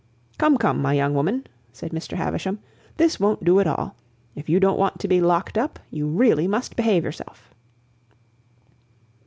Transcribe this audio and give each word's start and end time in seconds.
"Come, 0.39 0.57
come, 0.57 0.81
my 0.81 0.93
young 0.93 1.13
woman," 1.13 1.45
said 1.71 1.91
Mr. 1.91 2.17
Havisham. 2.17 2.57
"This 2.97 3.19
won't 3.19 3.43
do 3.43 3.59
at 3.59 3.67
all. 3.67 3.95
If 4.33 4.49
you 4.49 4.59
don't 4.59 4.79
want 4.79 4.97
to 5.01 5.07
be 5.07 5.21
locked 5.21 5.59
up, 5.59 5.77
you 5.91 6.07
really 6.07 6.47
must 6.47 6.75
behave 6.75 7.03
yourself." 7.03 7.53